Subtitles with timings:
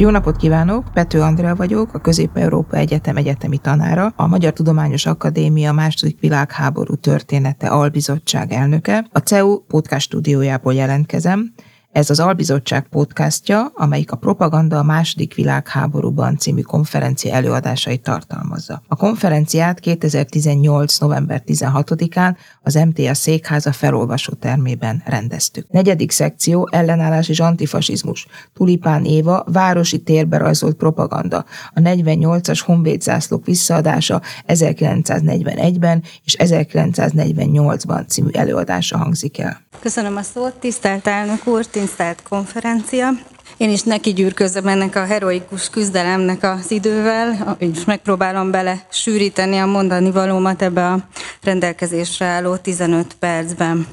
[0.00, 0.84] Jó napot kívánok!
[0.92, 7.68] Pető Andrea vagyok, a Közép-Európa Egyetem egyetemi tanára, a Magyar Tudományos Akadémia második világháború története
[7.68, 9.06] albizottság elnöke.
[9.12, 11.52] A CEU podcast stúdiójából jelentkezem,
[11.98, 18.82] ez az Albizottság podcastja, amelyik a Propaganda a második világháborúban című konferencia előadásait tartalmazza.
[18.88, 20.98] A konferenciát 2018.
[20.98, 25.70] november 16-án az MTA székháza felolvasó termében rendeztük.
[25.70, 28.26] Negyedik szekció ellenállás és antifasizmus.
[28.54, 31.44] Tulipán Éva városi térbe rajzolt propaganda.
[31.74, 39.66] A 48-as honvéd zászlók visszaadása 1941-ben és 1948-ban című előadása hangzik el.
[39.80, 43.10] Köszönöm a szót, tisztelt elnök úr, tisztelt konferencia.
[43.56, 49.66] Én is neki gyűrközöm ennek a heroikus küzdelemnek az idővel, és megpróbálom bele sűríteni a
[49.66, 50.98] mondani valómat ebbe a
[51.42, 53.86] rendelkezésre álló 15 percben.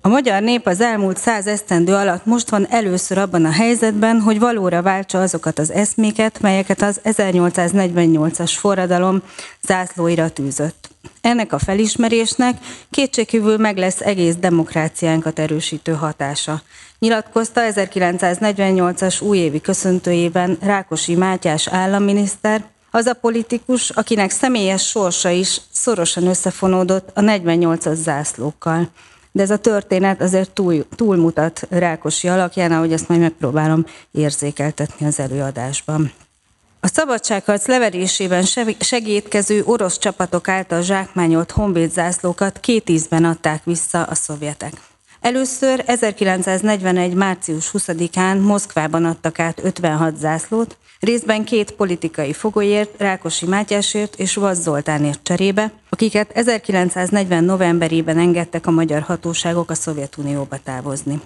[0.00, 4.38] A magyar nép az elmúlt száz esztendő alatt most van először abban a helyzetben, hogy
[4.38, 9.22] valóra váltsa azokat az eszméket, melyeket az 1848-as forradalom
[9.62, 10.95] zászlóira tűzött.
[11.20, 12.56] Ennek a felismerésnek
[12.90, 16.62] kétségkívül meg lesz egész demokráciánkat erősítő hatása.
[16.98, 26.26] Nyilatkozta 1948-as újévi köszöntőjében Rákosi Mátyás államminiszter, az a politikus, akinek személyes sorsa is szorosan
[26.26, 28.88] összefonódott a 48-as zászlókkal.
[29.32, 35.20] De ez a történet azért túl, túlmutat Rákosi alakján, ahogy ezt majd megpróbálom érzékeltetni az
[35.20, 36.12] előadásban.
[36.80, 38.44] A szabadságharc leverésében
[38.78, 44.72] segítkező orosz csapatok által zsákmányolt honvéd zászlókat két ízben adták vissza a szovjetek.
[45.20, 47.14] Először 1941.
[47.14, 54.62] március 20-án Moszkvában adtak át 56 zászlót, részben két politikai fogolyért, Rákosi Mátyásért és Vaz
[54.62, 57.44] Zoltánért cserébe, akiket 1940.
[57.44, 61.20] novemberében engedtek a magyar hatóságok a Szovjetunióba távozni.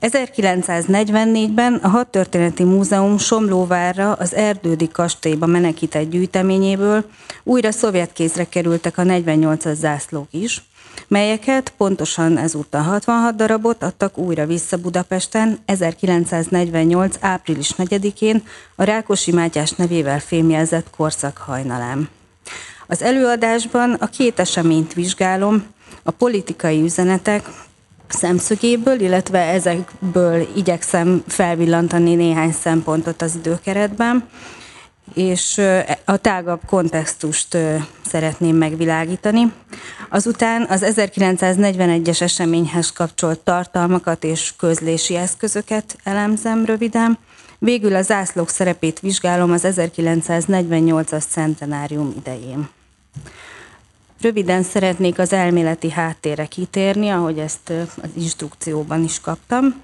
[0.00, 7.04] 1944-ben a Hadtörténeti Múzeum Somlóvárra az Erdődi kastélyba menekített gyűjteményéből
[7.42, 10.62] újra szovjet kézre kerültek a 48-as zászlók is,
[11.08, 17.16] melyeket pontosan ezúttal 66 darabot adtak újra vissza Budapesten 1948.
[17.20, 18.42] április 4-én
[18.76, 22.08] a Rákosi Mátyás nevével fémjelzett korszak hajnalán.
[22.86, 25.64] Az előadásban a két eseményt vizsgálom,
[26.02, 27.48] a politikai üzenetek,
[28.12, 34.28] szemszögéből, illetve ezekből igyekszem felvillantani néhány szempontot az időkeretben,
[35.14, 35.60] és
[36.04, 37.56] a tágabb kontextust
[38.06, 39.52] szeretném megvilágítani.
[40.08, 47.18] Azután az 1941-es eseményhez kapcsolt tartalmakat és közlési eszközöket elemzem röviden,
[47.58, 52.68] végül a zászlók szerepét vizsgálom az 1948-as centenárium idején.
[54.20, 57.70] Röviden szeretnék az elméleti háttérre kitérni, ahogy ezt
[58.02, 59.80] az instrukcióban is kaptam.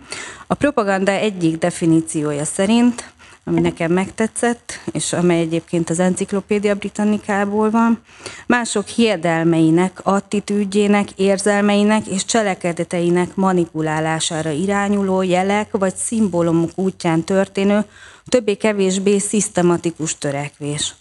[0.46, 3.12] A propaganda egyik definíciója szerint,
[3.44, 8.00] ami nekem megtetszett, és amely egyébként az Enciklopédia Britannikából van,
[8.46, 17.84] mások hiedelmeinek, attitűdjének, érzelmeinek és cselekedeteinek manipulálására irányuló jelek vagy szimbólumok útján történő,
[18.24, 20.94] többé-kevésbé szisztematikus törekvés.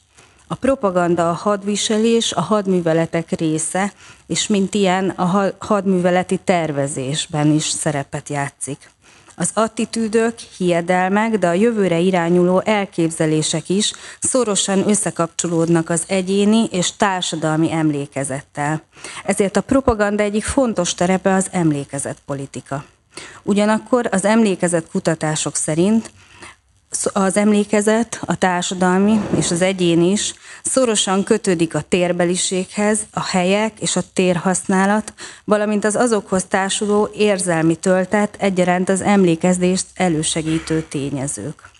[0.47, 3.94] A propaganda a hadviselés, a hadműveletek része,
[4.28, 8.89] és mint ilyen a hadműveleti tervezésben is szerepet játszik.
[9.38, 17.72] Az attitűdök, hiedelmek, de a jövőre irányuló elképzelések is szorosan összekapcsolódnak az egyéni és társadalmi
[17.72, 18.81] emlékezettel.
[19.25, 22.83] Ezért a propaganda egyik fontos terepe az emlékezetpolitika.
[23.44, 26.12] Ugyanakkor az emlékezet kutatások szerint
[27.03, 30.33] az emlékezet, a társadalmi és az egyén is
[30.63, 35.13] szorosan kötődik a térbeliséghez, a helyek és a térhasználat,
[35.44, 41.73] valamint az azokhoz társuló érzelmi töltet egyaránt az emlékezést elősegítő tényezők.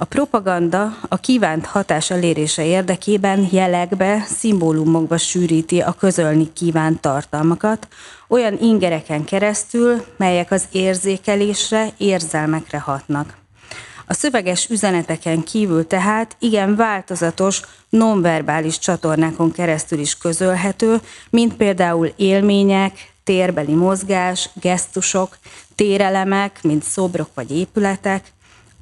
[0.00, 7.88] A propaganda a kívánt hatás elérése érdekében jelekbe, szimbólumokba sűríti a közölni kívánt tartalmakat,
[8.28, 13.36] olyan ingereken keresztül, melyek az érzékelésre, érzelmekre hatnak.
[14.10, 21.00] A szöveges üzeneteken kívül tehát igen változatos, nonverbális csatornákon keresztül is közölhető,
[21.30, 25.38] mint például élmények, térbeli mozgás, gesztusok,
[25.74, 28.32] térelemek, mint szobrok vagy épületek,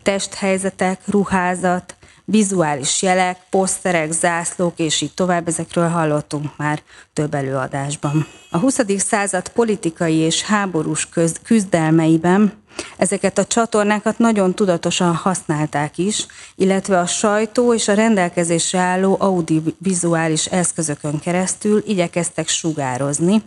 [0.03, 6.83] testhelyzetek, ruházat, vizuális jelek, poszterek, zászlók, és így tovább, ezekről hallottunk már
[7.13, 8.27] több előadásban.
[8.51, 8.81] A 20.
[8.97, 11.09] század politikai és háborús
[11.43, 12.53] küzdelmeiben
[12.97, 20.47] Ezeket a csatornákat nagyon tudatosan használták is, illetve a sajtó és a rendelkezésre álló audiovizuális
[20.47, 23.43] eszközökön keresztül igyekeztek sugározni.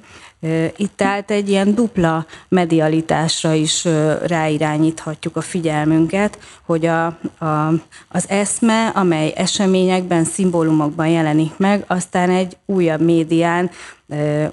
[0.76, 3.86] Itt tehát egy ilyen dupla medialitásra is
[4.26, 7.74] ráirányíthatjuk a figyelmünket, hogy a, a,
[8.08, 13.70] az eszme, amely eseményekben, szimbólumokban jelenik meg, aztán egy újabb médián,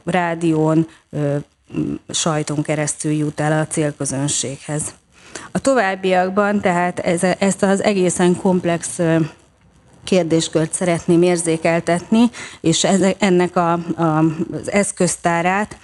[0.04, 0.86] rádión,
[2.08, 4.82] sajton keresztül jut el a célközönséghez.
[5.52, 9.00] A továbbiakban tehát ez, ezt az egészen komplex
[10.06, 12.30] kérdéskört szeretném érzékeltetni,
[12.60, 12.84] és
[13.18, 14.02] ennek a, a,
[14.52, 15.78] az eszköztárát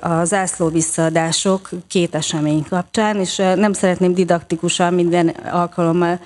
[0.00, 6.20] a zászló visszaadások két esemény kapcsán, és nem szeretném didaktikusan minden alkalommal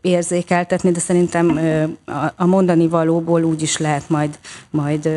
[0.00, 1.60] érzékeltetni, de szerintem
[2.36, 4.38] a mondani valóból úgy is lehet majd,
[4.70, 5.08] majd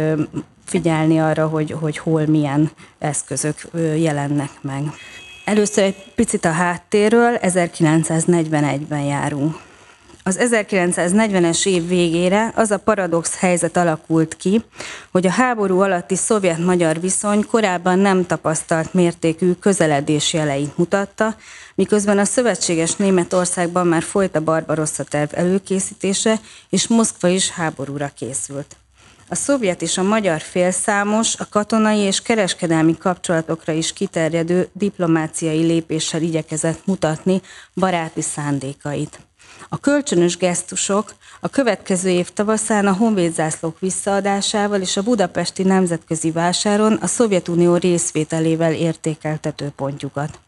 [0.66, 3.56] figyelni arra, hogy, hogy hol milyen eszközök
[3.98, 4.84] jelennek meg.
[5.46, 9.56] Először egy picit a háttérről, 1941-ben járunk.
[10.28, 14.64] Az 1940-es év végére az a paradox helyzet alakult ki,
[15.12, 21.36] hogy a háború alatti szovjet-magyar viszony korábban nem tapasztalt mértékű közeledés jeleit mutatta,
[21.76, 26.40] miközben a szövetséges Németországban már folyt a Barbarossa terv előkészítése,
[26.70, 28.76] és Moszkva is háborúra készült.
[29.30, 35.66] A szovjet és a magyar fél számos, a katonai és kereskedelmi kapcsolatokra is kiterjedő diplomáciai
[35.66, 37.42] lépéssel igyekezett mutatni
[37.76, 39.20] baráti szándékait.
[39.70, 46.94] A kölcsönös gesztusok a következő év tavaszán a honvédzászlók visszaadásával és a budapesti nemzetközi vásáron
[46.94, 50.40] a Szovjetunió részvételével értékeltető pontjukat.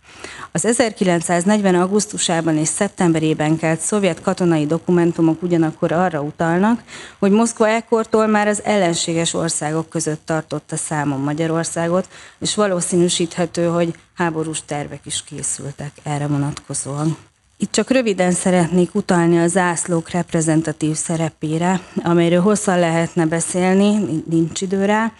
[0.51, 1.75] Az 1940.
[1.75, 6.83] augusztusában és szeptemberében kelt szovjet katonai dokumentumok ugyanakkor arra utalnak,
[7.19, 12.07] hogy Moszkva ekkortól már az ellenséges országok között tartotta számon Magyarországot,
[12.39, 17.17] és valószínűsíthető, hogy háborús tervek is készültek erre vonatkozóan.
[17.59, 24.85] Itt csak röviden szeretnék utalni a zászlók reprezentatív szerepére, amelyről hosszan lehetne beszélni, nincs idő
[24.85, 25.11] rá.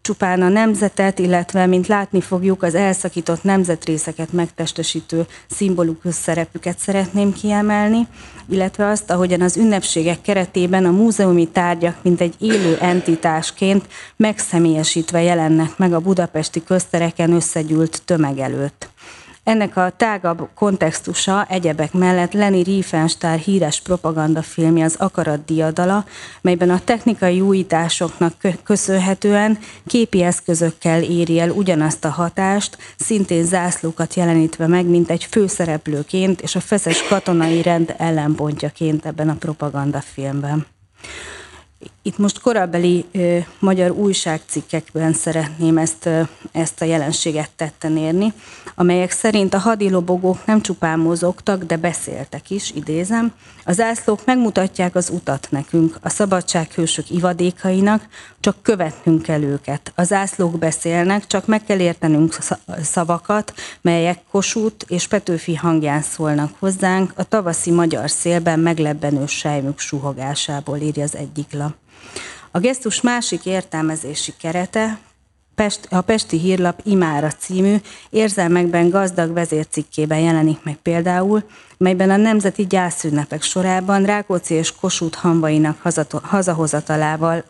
[0.00, 8.06] Csupán a nemzetet, illetve, mint látni fogjuk, az elszakított nemzetrészeket megtestesítő szimbolikus szerepüket szeretném kiemelni,
[8.48, 13.86] illetve azt, ahogyan az ünnepségek keretében a múzeumi tárgyak, mint egy élő entitásként
[14.16, 18.90] megszemélyesítve jelennek meg a budapesti köztereken összegyűlt tömeg előtt.
[19.44, 26.04] Ennek a tágabb kontextusa egyebek mellett Leni Riefenstahl híres propagandafilmje az Akarat diadala,
[26.40, 34.66] melyben a technikai újításoknak köszönhetően képi eszközökkel éri el ugyanazt a hatást, szintén zászlókat jelenítve
[34.66, 40.66] meg, mint egy főszereplőként és a feszes katonai rend ellenpontjaként ebben a propagandafilmben.
[42.02, 46.20] Itt most korabeli ö, magyar újságcikkekben szeretném ezt, ö,
[46.52, 48.32] ezt a jelenséget tetten érni,
[48.74, 53.32] amelyek szerint a hadilobogók nem csupán mozogtak, de beszéltek is, idézem.
[53.64, 58.08] Az ászlók megmutatják az utat nekünk, a szabadsághősök ivadékainak,
[58.40, 59.92] csak követnünk kell őket.
[59.94, 62.38] Az ászlók beszélnek, csak meg kell értenünk
[62.82, 70.76] szavakat, melyek Kossuth és Petőfi hangján szólnak hozzánk, a tavaszi magyar szélben meglebbenő sejmük suhogásából
[70.76, 71.71] írja az egyik lap.
[72.50, 74.98] A gesztus másik értelmezési kerete
[75.90, 77.76] a Pesti Hírlap Imára című
[78.10, 81.42] érzelmekben gazdag vezércikkében jelenik meg például,
[81.76, 85.82] melyben a nemzeti gyászünnepek sorában Rákóczi és Kossuth hamvainak
[86.22, 87.44] hazahozatalával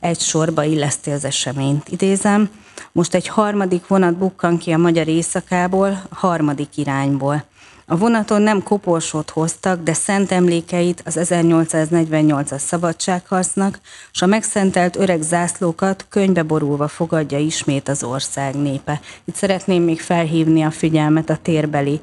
[0.00, 1.88] egy sorba illeszti az eseményt.
[1.88, 2.50] Idézem,
[2.92, 7.44] most egy harmadik vonat bukkan ki a magyar éjszakából, harmadik irányból.
[7.88, 13.80] A vonaton nem koporsót hoztak, de szent emlékeit az 1848-as szabadságharcnak,
[14.12, 19.00] és a megszentelt öreg zászlókat könyvbe borulva fogadja ismét az ország népe.
[19.24, 22.00] Itt szeretném még felhívni a figyelmet a térbeli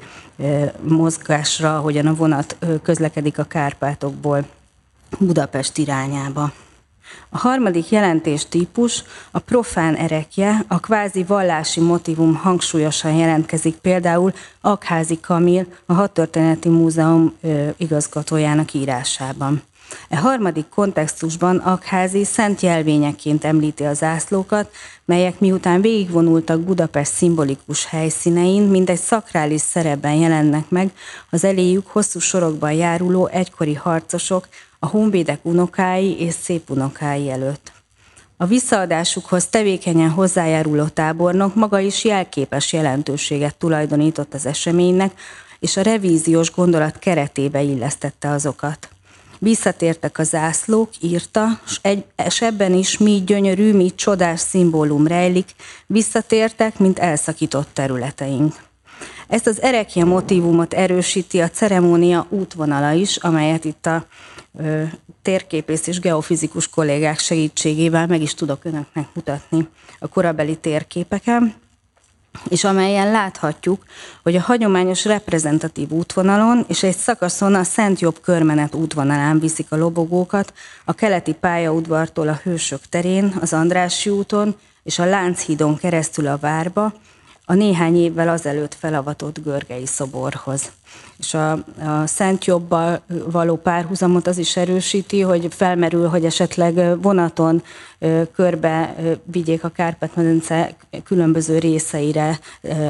[0.80, 4.44] mozgásra, ahogyan a vonat közlekedik a Kárpátokból
[5.18, 6.52] Budapest irányába.
[7.28, 15.20] A harmadik jelentés típus, a profán erekje, a kvázi vallási motivum hangsúlyosan jelentkezik például Akházi
[15.20, 17.34] Kamil, a Hadtörténeti Múzeum
[17.76, 19.62] igazgatójának írásában.
[20.08, 24.70] E harmadik kontextusban Akházi szent jelvényeként említi az zászlókat,
[25.04, 30.90] melyek miután végigvonultak Budapest szimbolikus helyszínein, mint egy szakrális szerepben jelennek meg
[31.30, 34.48] az eléjük hosszú sorokban járuló egykori harcosok,
[34.84, 37.72] a honvédek unokái és szép unokái előtt.
[38.36, 45.12] A visszaadásukhoz tevékenyen hozzájáruló tábornok maga is jelképes jelentőséget tulajdonított az eseménynek,
[45.58, 48.88] és a revíziós gondolat keretébe illesztette azokat.
[49.38, 55.48] Visszatértek a zászlók, írta, és, egy, és ebben is mi gyönyörű, mi csodás szimbólum rejlik,
[55.86, 58.54] visszatértek, mint elszakított területeink.
[59.28, 64.06] Ezt az erekia motivumot erősíti a ceremónia útvonala is, amelyet itt a
[65.22, 69.68] térképész és geofizikus kollégák segítségével meg is tudok önöknek mutatni
[69.98, 71.54] a korabeli térképeken
[72.48, 73.84] és amelyen láthatjuk,
[74.22, 79.76] hogy a hagyományos reprezentatív útvonalon és egy szakaszon a Szent Jobb körmenet útvonalán viszik a
[79.76, 80.52] lobogókat,
[80.84, 86.92] a keleti pályaudvartól a Hősök terén, az Andrássy úton és a Lánchídon keresztül a várba,
[87.44, 90.72] a néhány évvel azelőtt felavatott Görgei szoborhoz.
[91.18, 97.62] És a, a Szent Jobbal való párhuzamot az is erősíti, hogy felmerül, hogy esetleg vonaton
[98.34, 102.38] körbe vigyék a Kárpát-medence különböző részeire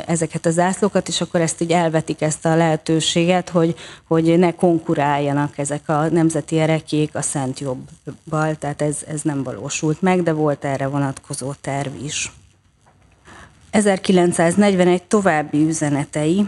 [0.07, 3.75] ezeket a zászlókat, és akkor ezt így elvetik ezt a lehetőséget, hogy,
[4.07, 10.03] hogy ne konkuráljanak ezek a nemzeti erekék a Szent Jobbal, tehát ez, ez nem valósult
[10.03, 12.33] meg, de volt erre vonatkozó terv is.
[13.75, 16.47] 1941 további üzenetei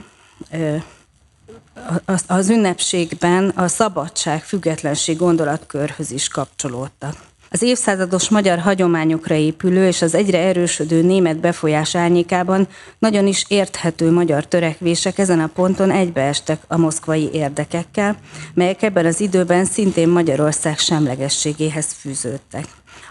[2.27, 7.17] az ünnepségben a szabadság, függetlenség gondolatkörhöz is kapcsolódtak.
[7.51, 12.69] Az évszázados magyar hagyományokra épülő és az egyre erősödő német befolyás árnyékában
[12.99, 18.17] nagyon is érthető magyar törekvések ezen a ponton egybeestek a moszkvai érdekekkel,
[18.55, 22.65] melyek ebben az időben szintén Magyarország semlegességéhez fűződtek.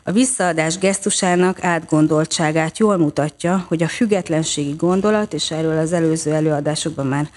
[0.07, 7.05] A visszaadás gesztusának átgondoltságát jól mutatja, hogy a függetlenségi gondolat, és erről az előző előadásokban
[7.05, 7.29] már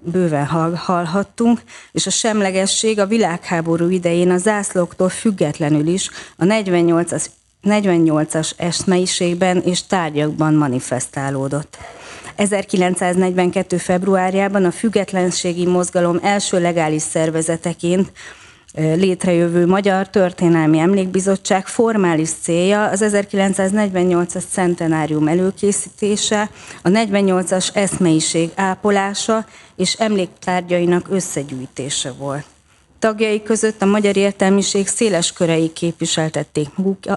[0.00, 0.46] bőven
[0.76, 7.26] hallhattunk, és a semlegesség a világháború idején a zászlóktól függetlenül is a 48-as
[7.64, 11.78] 48-as eszmeiségben és tárgyakban manifestálódott.
[12.36, 13.76] 1942.
[13.76, 18.12] februárjában a függetlenségi mozgalom első legális szervezeteként
[18.74, 26.50] létrejövő Magyar Történelmi Emlékbizottság formális célja az 1948-as centenárium előkészítése,
[26.82, 32.53] a 48-as eszmeiség ápolása és emléktárgyainak összegyűjtése volt.
[33.04, 36.68] Tagjai között a magyar értelmiség széles körei képviseltették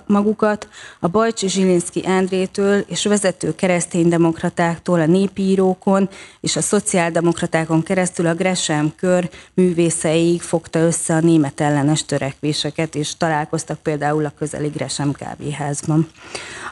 [0.05, 0.67] magukat,
[0.99, 6.09] a Bajcsi Zsilinszki Endrétől és vezető kereszténydemokratáktól a népírókon
[6.41, 13.17] és a szociáldemokratákon keresztül a Gresham kör művészeig fogta össze a német ellenes törekvéseket, és
[13.17, 16.07] találkoztak például a közeli Gresham kávéházban.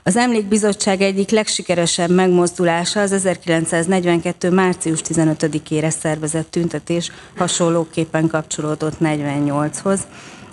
[0.04, 4.50] Az Emlékbizottság egyik legsikeresebb megmozdulása az 1942.
[4.50, 10.08] március 15-ére szervezett tüntetés hasonlóképpen kapcsolódott 48-hoz,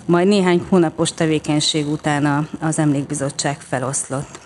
[0.05, 4.39] majd néhány hónapos tevékenység után az Emlékbizottság feloszlott.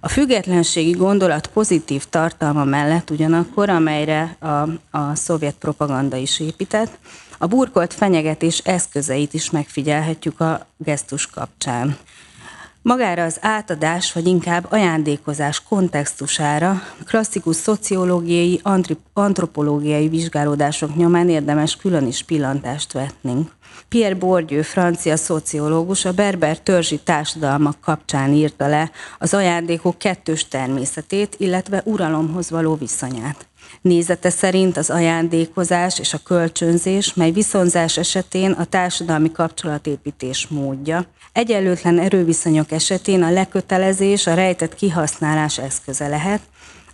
[0.00, 4.46] A függetlenségi gondolat pozitív tartalma mellett ugyanakkor, amelyre a,
[4.98, 6.98] a szovjet propaganda is épített,
[7.38, 11.96] a burkolt fenyegetés eszközeit is megfigyelhetjük a gesztus kapcsán.
[12.82, 18.60] Magára az átadás, vagy inkább ajándékozás kontextusára klasszikus szociológiai,
[19.12, 23.50] antropológiai vizsgálódások nyomán érdemes külön is pillantást vetnünk.
[23.88, 31.34] Pierre Bourdieu, francia szociológus, a berber törzsi társadalmak kapcsán írta le az ajándékok kettős természetét,
[31.38, 33.46] illetve uralomhoz való viszonyát.
[33.80, 41.98] Nézete szerint az ajándékozás és a kölcsönzés, mely viszonzás esetén a társadalmi kapcsolatépítés módja, egyenlőtlen
[41.98, 46.40] erőviszonyok esetén a lekötelezés, a rejtett kihasználás eszköze lehet,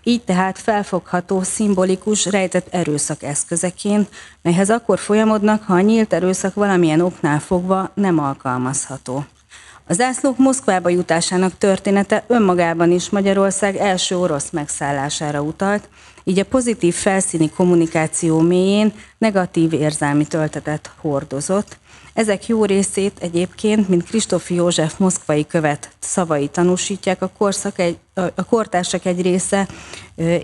[0.02, 4.08] így tehát felfogható, szimbolikus, rejtett erőszak eszközeként,
[4.42, 9.25] melyhez akkor folyamodnak, ha a nyílt erőszak valamilyen oknál fogva nem alkalmazható.
[9.87, 15.88] Az zászlók Moszkvába jutásának története önmagában is Magyarország első orosz megszállására utalt,
[16.28, 21.78] így a pozitív felszíni kommunikáció mélyén negatív érzelmi töltetet hordozott.
[22.14, 28.44] Ezek jó részét egyébként, mint Kristófi József moszkvai követ szavai tanúsítják, a, korszak egy, a
[28.44, 29.68] kortársak egy része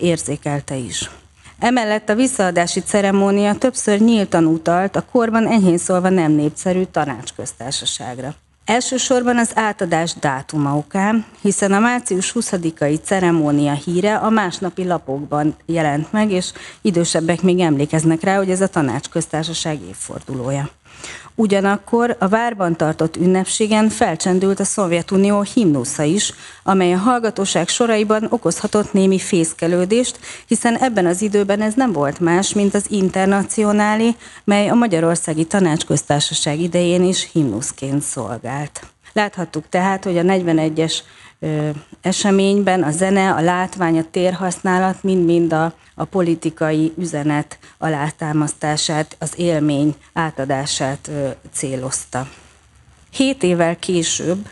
[0.01, 1.11] érzékelte is.
[1.59, 8.35] Emellett a visszaadási ceremónia többször nyíltan utalt a korban enyhén szólva nem népszerű tanácsköztársaságra.
[8.65, 16.13] Elsősorban az átadás dátuma okán, hiszen a március 20-ai ceremónia híre a másnapi lapokban jelent
[16.13, 20.71] meg, és idősebbek még emlékeznek rá, hogy ez a tanácsköztársaság évfordulója.
[21.37, 28.93] Ugyanakkor a várban tartott ünnepségen felcsendült a Szovjetunió himnusza is, amely a hallgatóság soraiban okozhatott
[28.93, 34.75] némi fészkelődést, hiszen ebben az időben ez nem volt más, mint az internacionáli, mely a
[34.75, 38.81] Magyarországi Tanácsköztársaság idején is himnuszként szolgált.
[39.13, 40.95] Láthattuk tehát, hogy a 41-es
[42.01, 49.95] eseményben a zene, a látvány, a térhasználat mind-mind a, a politikai üzenet alátámasztását, az élmény
[50.13, 51.11] átadását
[51.53, 52.29] célozta.
[53.11, 54.49] Hét évvel később,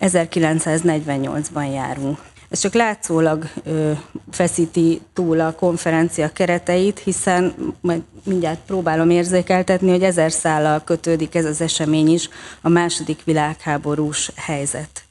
[0.00, 2.18] 1948-ban járunk.
[2.50, 3.92] Ez csak látszólag ö,
[4.30, 11.44] feszíti túl a konferencia kereteit, hiszen majd mindjárt próbálom érzékeltetni, hogy ezer szállal kötődik ez
[11.44, 12.28] az esemény is
[12.60, 15.07] a második világháborús helyzet,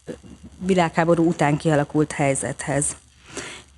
[0.65, 2.95] világháború után kialakult helyzethez.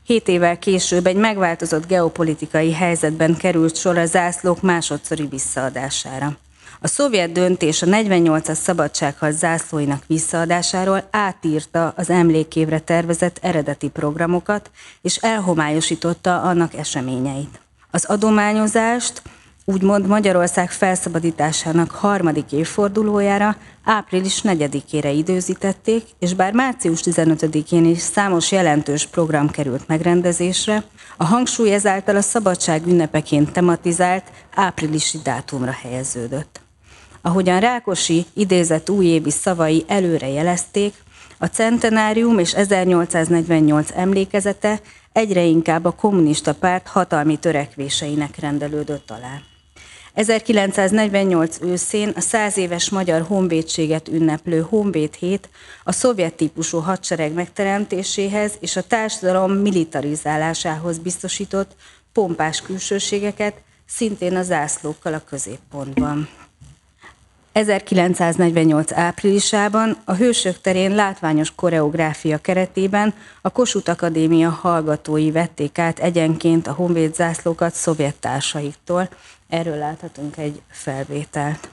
[0.04, 6.38] Hét évvel később egy megváltozott geopolitikai helyzetben került sor a zászlók másodszori visszaadására.
[6.82, 14.72] A szovjet döntés a 48-as szabadságharc zászlóinak visszaadásáról átírta az emlékévre tervezett eredeti programokat,
[15.02, 17.60] és elhomályosította annak eseményeit.
[17.92, 19.22] Az adományozást
[19.70, 29.06] úgymond Magyarország felszabadításának harmadik évfordulójára április 4-ére időzítették, és bár március 15-én is számos jelentős
[29.06, 30.84] program került megrendezésre,
[31.18, 34.24] a hangsúly ezáltal a szabadság ünnepeként tematizált
[34.56, 36.60] áprilisi dátumra helyeződött.
[37.22, 40.94] Ahogyan Rákosi idézett újévi szavai előre jelezték,
[41.38, 44.80] a centenárium és 1848 emlékezete
[45.12, 49.42] egyre inkább a kommunista párt hatalmi törekvéseinek rendelődött alá.
[50.14, 55.50] 1948 őszén a száz éves magyar honvédséget ünneplő Honvéd hét
[55.84, 61.76] a szovjet típusú hadsereg megteremtéséhez és a társadalom militarizálásához biztosított
[62.14, 66.30] pompás külsőségeket, szintén a zászlókkal a középpontban.
[67.52, 76.68] 1948 áprilisában a Hősök terén látványos koreográfia keretében a Kossuth Akadémia hallgatói vették át egyenként
[76.68, 79.10] a honvéd zászlókat szovjet társaiktól.
[79.50, 81.70] Erről láthatunk egy felvételt.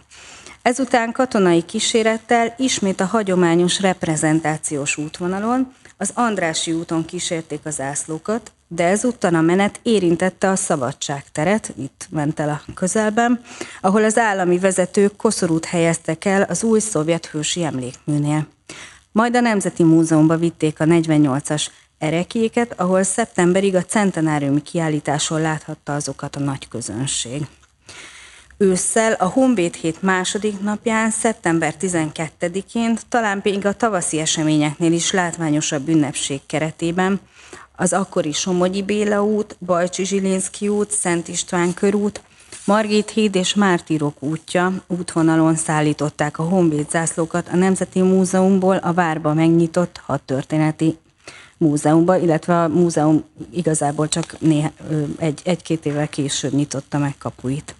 [0.63, 8.85] Ezután katonai kísérettel ismét a hagyományos reprezentációs útvonalon, az Andrási úton kísérték az zászlókat, de
[8.85, 13.41] ezúttal a menet érintette a szabadságteret, itt ment el a közelben,
[13.81, 18.47] ahol az állami vezetők koszorút helyeztek el az új szovjet hősi emlékműnél.
[19.13, 21.67] Majd a Nemzeti Múzeumba vitték a 48-as
[21.99, 27.47] erekéket, ahol szeptemberig a centenáriumi kiállításon láthatta azokat a nagy közönség.
[28.59, 35.89] Ősszel a Honvéd hét második napján, szeptember 12-én, talán még a tavaszi eseményeknél is látványosabb
[35.89, 37.21] ünnepség keretében
[37.77, 42.21] az akkori Somogyi Béla út, Bajcsi Zsilinszki út, Szent István körút,
[42.65, 49.35] Margit híd és Mártirok útja útvonalon szállították a honvéd zászlókat a Nemzeti Múzeumból a várba
[49.35, 50.99] megnyitott hadtörténeti
[51.57, 54.71] múzeumba, illetve a múzeum igazából csak néha,
[55.19, 57.75] egy, egy-két évvel később nyitotta meg kapuit,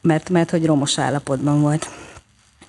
[0.00, 1.88] mert, mert hogy romos állapotban volt.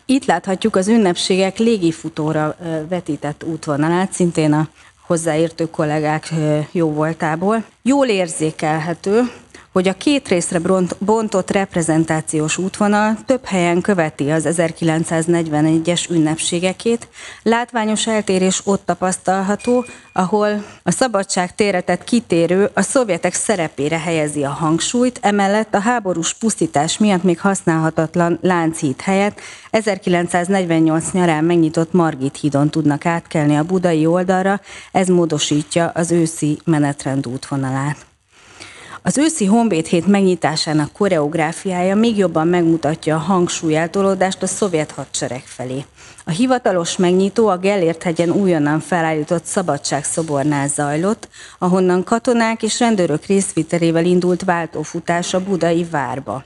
[0.06, 2.56] Itt láthatjuk az ünnepségek légifutóra
[2.90, 4.68] vetített útvonalát, szintén a
[5.08, 6.34] hozzáértő kollégák
[6.72, 7.64] jó voltából.
[7.82, 9.22] Jól érzékelhető,
[9.78, 10.60] hogy a két részre
[11.00, 17.08] bontott reprezentációs útvonal több helyen követi az 1941-es ünnepségekét.
[17.44, 25.20] Látványos eltérés ott tapasztalható, ahol a szabadság téretett kitérő a szovjetek szerepére helyezi a hangsúlyt,
[25.22, 29.40] emellett a háborús pusztítás miatt még használhatatlan Lánchíd helyett
[29.72, 34.62] 1948 nyarán megnyitott Margit hídon tudnak átkelni a budai oldalra,
[34.92, 38.07] ez módosítja az őszi menetrend útvonalát.
[39.02, 45.86] Az őszi Honvéd hét megnyitásának koreográfiája még jobban megmutatja a hangsúlyeltolódást a szovjet hadsereg felé.
[46.26, 51.28] A hivatalos megnyitó a Gellért hegyen újonnan felállított szabadságszobornál zajlott,
[51.60, 56.44] ahonnan katonák és rendőrök részvételével indult váltófutás a budai várba.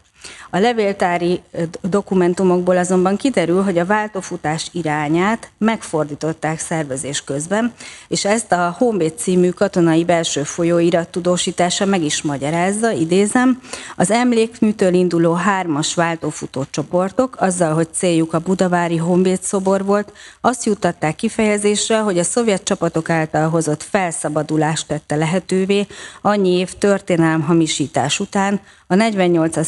[0.54, 1.42] A levéltári
[1.82, 7.74] dokumentumokból azonban kiderül, hogy a váltófutás irányát megfordították szervezés közben,
[8.08, 13.62] és ezt a Honvéd című katonai belső folyóirat tudósítása meg is magyarázza, idézem,
[13.96, 20.66] az emlékműtől induló hármas váltófutó csoportok, azzal, hogy céljuk a budavári Honvéd szobor volt, azt
[20.66, 25.88] juttatták kifejezésre, hogy a szovjet csapatok által hozott felszabadulást tette lehetővé
[26.22, 29.64] annyi év történelm hamisítás után, a 48-as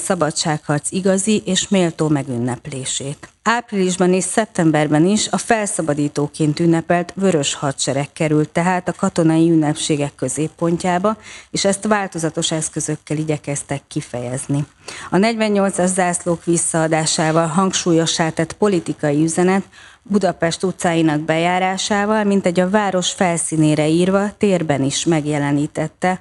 [0.73, 3.27] szabadságharc igazi és méltó megünneplését.
[3.43, 11.17] Áprilisban és szeptemberben is a felszabadítóként ünnepelt vörös hadsereg került tehát a katonai ünnepségek középpontjába,
[11.51, 14.65] és ezt változatos eszközökkel igyekeztek kifejezni.
[15.09, 19.63] A 48-as zászlók visszaadásával hangsúlyossá tett politikai üzenet
[20.05, 26.19] Budapest utcáinak bejárásával, mint egy a város felszínére írva, térben is megjelenítette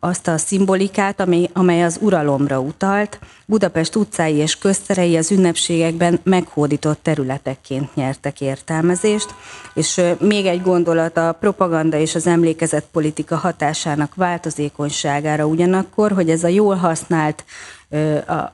[0.00, 3.18] azt a szimbolikát, amely, amely az uralomra utalt.
[3.46, 9.34] Budapest utcái és közterei az ünnepségekben meghódított területekként nyertek értelmezést,
[9.74, 16.44] és még egy gondolat a propaganda és az emlékezett politika hatásának változékonyságára ugyanakkor, hogy ez
[16.44, 17.44] a jól használt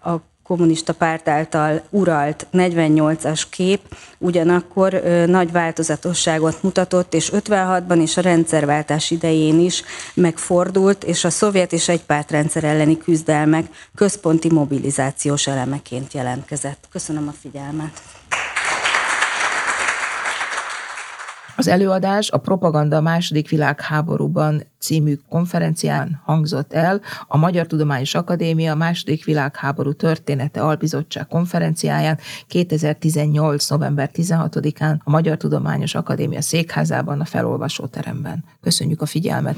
[0.03, 3.81] a kommunista párt által uralt 48-as kép
[4.19, 9.83] ugyanakkor nagy változatosságot mutatott, és 56-ban és a rendszerváltás idején is
[10.15, 16.89] megfordult, és a szovjet és egy pártrendszer elleni küzdelmek központi mobilizációs elemeként jelentkezett.
[16.91, 18.03] Köszönöm a figyelmet.
[21.61, 28.75] Az előadás a Propaganda a második világháborúban című konferencián hangzott el a Magyar Tudományos Akadémia
[28.75, 33.69] második világháború története albizottság konferenciáján 2018.
[33.69, 38.45] november 16-án a Magyar Tudományos Akadémia székházában a felolvasóteremben.
[38.61, 39.57] Köszönjük a figyelmet!